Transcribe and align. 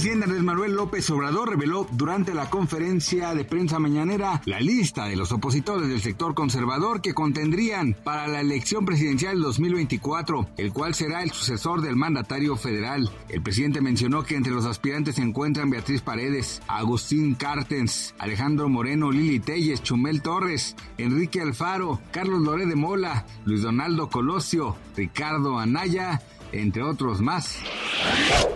El 0.00 0.04
presidente 0.04 0.24
Andrés 0.24 0.44
Manuel 0.44 0.72
López 0.72 1.10
Obrador 1.10 1.50
reveló 1.50 1.86
durante 1.92 2.32
la 2.32 2.48
conferencia 2.48 3.34
de 3.34 3.44
prensa 3.44 3.78
mañanera 3.78 4.40
la 4.46 4.58
lista 4.58 5.04
de 5.04 5.14
los 5.14 5.30
opositores 5.30 5.90
del 5.90 6.00
sector 6.00 6.32
conservador 6.32 7.02
que 7.02 7.12
contendrían 7.12 7.94
para 8.02 8.26
la 8.26 8.40
elección 8.40 8.86
presidencial 8.86 9.42
2024, 9.42 10.48
el 10.56 10.72
cual 10.72 10.94
será 10.94 11.22
el 11.22 11.32
sucesor 11.32 11.82
del 11.82 11.96
mandatario 11.96 12.56
federal. 12.56 13.10
El 13.28 13.42
presidente 13.42 13.82
mencionó 13.82 14.22
que 14.22 14.36
entre 14.36 14.54
los 14.54 14.64
aspirantes 14.64 15.16
se 15.16 15.22
encuentran 15.22 15.68
Beatriz 15.68 16.00
Paredes, 16.00 16.62
Agustín 16.66 17.34
Cartens, 17.34 18.14
Alejandro 18.18 18.70
Moreno, 18.70 19.12
Lili 19.12 19.38
Telles, 19.38 19.82
Chumel 19.82 20.22
Torres, 20.22 20.76
Enrique 20.96 21.42
Alfaro, 21.42 22.00
Carlos 22.10 22.40
Loré 22.40 22.64
de 22.64 22.74
Mola, 22.74 23.26
Luis 23.44 23.60
Donaldo 23.60 24.08
Colosio, 24.08 24.76
Ricardo 24.96 25.58
Anaya, 25.58 26.22
entre 26.52 26.82
otros 26.82 27.20
más. 27.20 27.58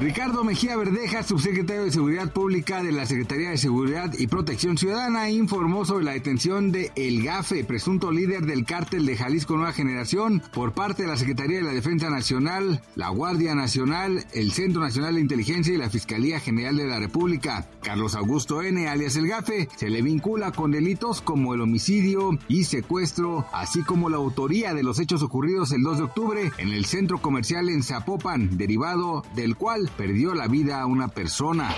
Ricardo 0.00 0.44
Mejía 0.44 0.76
Verdeja, 0.76 1.22
subsecretario 1.22 1.84
de 1.84 1.92
Seguridad 1.92 2.32
Pública 2.32 2.82
de 2.82 2.92
la 2.92 3.06
Secretaría 3.06 3.50
de 3.50 3.58
Seguridad 3.58 4.12
y 4.18 4.26
Protección 4.26 4.78
Ciudadana, 4.78 5.30
informó 5.30 5.84
sobre 5.84 6.04
la 6.04 6.12
detención 6.12 6.72
de 6.72 6.90
El 6.96 7.22
Gafe, 7.22 7.64
presunto 7.64 8.10
líder 8.10 8.46
del 8.46 8.64
cártel 8.64 9.06
de 9.06 9.16
Jalisco 9.16 9.56
Nueva 9.56 9.72
Generación, 9.72 10.42
por 10.52 10.72
parte 10.72 11.02
de 11.02 11.08
la 11.08 11.16
Secretaría 11.16 11.58
de 11.58 11.64
la 11.64 11.72
Defensa 11.72 12.10
Nacional, 12.10 12.82
la 12.94 13.08
Guardia 13.10 13.54
Nacional, 13.54 14.24
el 14.32 14.52
Centro 14.52 14.82
Nacional 14.82 15.14
de 15.14 15.20
Inteligencia 15.20 15.74
y 15.74 15.78
la 15.78 15.90
Fiscalía 15.90 16.40
General 16.40 16.76
de 16.76 16.86
la 16.86 16.98
República. 16.98 17.68
Carlos 17.82 18.14
Augusto 18.14 18.62
N., 18.62 18.88
alias 18.88 19.16
El 19.16 19.28
Gafe, 19.28 19.68
se 19.76 19.90
le 19.90 20.02
vincula 20.02 20.52
con 20.52 20.70
delitos 20.70 21.20
como 21.20 21.54
el 21.54 21.60
homicidio 21.60 22.38
y 22.48 22.64
secuestro, 22.64 23.46
así 23.52 23.82
como 23.82 24.08
la 24.08 24.16
autoría 24.16 24.74
de 24.74 24.82
los 24.82 24.98
hechos 24.98 25.22
ocurridos 25.22 25.72
el 25.72 25.82
2 25.82 25.98
de 25.98 26.04
octubre 26.04 26.52
en 26.58 26.68
el 26.68 26.84
centro 26.84 27.20
comercial 27.20 27.68
en 27.68 27.81
Zapopan, 27.82 28.56
derivado 28.56 29.24
del 29.34 29.56
cual 29.56 29.90
perdió 29.96 30.34
la 30.34 30.48
vida 30.48 30.84
una 30.86 31.08
persona. 31.08 31.74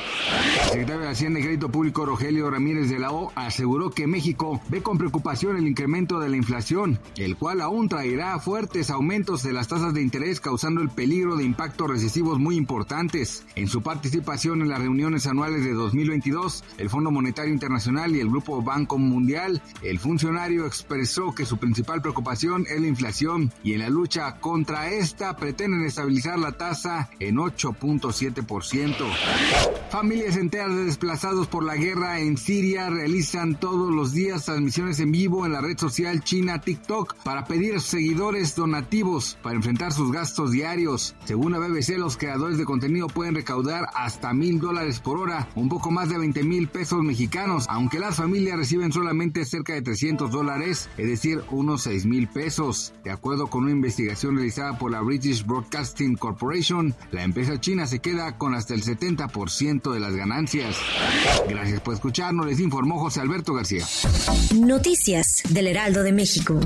El 0.64 0.68
secretario 0.70 1.02
de 1.02 1.08
Hacienda 1.08 1.40
y 1.40 1.42
Crédito 1.42 1.70
Público 1.70 2.06
Rogelio 2.06 2.50
Ramírez 2.50 2.88
de 2.88 2.98
la 2.98 3.12
O 3.12 3.32
aseguró 3.34 3.90
que 3.90 4.06
México 4.06 4.60
ve 4.68 4.82
con 4.82 4.98
preocupación 4.98 5.56
el 5.56 5.66
incremento 5.66 6.18
de 6.18 6.28
la 6.28 6.36
inflación, 6.36 6.98
el 7.16 7.36
cual 7.36 7.60
aún 7.60 7.88
traerá 7.88 8.38
fuertes 8.38 8.90
aumentos 8.90 9.42
de 9.42 9.52
las 9.52 9.68
tasas 9.68 9.94
de 9.94 10.02
interés 10.02 10.40
causando 10.40 10.80
el 10.80 10.90
peligro 10.90 11.36
de 11.36 11.44
impactos 11.44 11.88
recesivos 11.88 12.38
muy 12.38 12.56
importantes. 12.56 13.46
En 13.54 13.68
su 13.68 13.82
participación 13.82 14.62
en 14.62 14.68
las 14.68 14.80
reuniones 14.80 15.26
anuales 15.26 15.64
de 15.64 15.72
2022, 15.72 16.64
el 16.78 16.90
Fondo 16.90 17.10
Monetario 17.10 17.52
Internacional 17.52 18.14
y 18.14 18.20
el 18.20 18.28
Grupo 18.28 18.62
Banco 18.62 18.98
Mundial, 18.98 19.62
el 19.82 19.98
funcionario 19.98 20.66
expresó 20.66 21.34
que 21.34 21.46
su 21.46 21.58
principal 21.58 22.02
preocupación 22.02 22.66
es 22.68 22.80
la 22.80 22.86
inflación 22.86 23.52
y 23.62 23.74
en 23.74 23.80
la 23.80 23.88
lucha 23.88 24.36
contra 24.40 24.90
esta 24.90 25.36
pretenden 25.36 25.84
estabilizar 25.94 26.40
la 26.40 26.52
tasa 26.52 27.08
en 27.20 27.36
8.7%. 27.36 28.94
Familias 29.90 30.36
enteras 30.36 30.74
de 30.74 30.86
desplazados 30.86 31.46
por 31.46 31.62
la 31.62 31.76
guerra 31.76 32.18
en 32.18 32.36
Siria 32.36 32.90
realizan 32.90 33.60
todos 33.60 33.94
los 33.94 34.12
días 34.12 34.44
transmisiones 34.44 34.98
en 34.98 35.12
vivo 35.12 35.46
en 35.46 35.52
la 35.52 35.60
red 35.60 35.78
social 35.78 36.24
china 36.24 36.60
TikTok 36.60 37.14
para 37.22 37.44
pedir 37.44 37.76
a 37.76 37.78
sus 37.78 37.90
seguidores 37.90 38.56
donativos 38.56 39.38
para 39.40 39.54
enfrentar 39.54 39.92
sus 39.92 40.10
gastos 40.10 40.50
diarios. 40.50 41.14
Según 41.26 41.52
la 41.52 41.60
BBC, 41.60 41.90
los 41.96 42.16
creadores 42.16 42.58
de 42.58 42.64
contenido 42.64 43.06
pueden 43.06 43.36
recaudar 43.36 43.86
hasta 43.94 44.34
mil 44.34 44.58
dólares 44.58 44.98
por 44.98 45.18
hora, 45.18 45.48
un 45.54 45.68
poco 45.68 45.92
más 45.92 46.08
de 46.08 46.18
20 46.18 46.42
mil 46.42 46.66
pesos 46.66 47.04
mexicanos, 47.04 47.66
aunque 47.68 48.00
las 48.00 48.16
familias 48.16 48.58
reciben 48.58 48.90
solamente 48.90 49.44
cerca 49.44 49.74
de 49.74 49.82
300 49.82 50.28
dólares, 50.32 50.90
es 50.98 51.06
decir, 51.06 51.42
unos 51.52 51.82
6 51.82 52.06
mil 52.06 52.26
pesos. 52.26 52.92
De 53.04 53.12
acuerdo 53.12 53.46
con 53.46 53.62
una 53.62 53.72
investigación 53.72 54.34
realizada 54.34 54.76
por 54.76 54.90
la 54.90 55.02
British 55.02 55.44
Broadcasting 55.84 56.16
Corporation, 56.16 56.94
la 57.12 57.24
empresa 57.24 57.60
china 57.60 57.86
se 57.86 57.98
queda 57.98 58.38
con 58.38 58.54
hasta 58.54 58.72
el 58.72 58.82
70% 58.82 59.92
de 59.92 60.00
las 60.00 60.14
ganancias. 60.14 60.76
Gracias 61.46 61.80
por 61.80 61.92
escucharnos, 61.92 62.46
les 62.46 62.58
informó 62.58 62.98
José 62.98 63.20
Alberto 63.20 63.52
García. 63.52 63.84
Noticias 64.54 65.42
del 65.50 65.66
Heraldo 65.66 66.02
de 66.02 66.12
México. 66.12 66.58